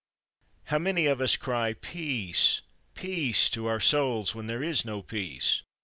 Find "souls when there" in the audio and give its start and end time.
3.79-4.63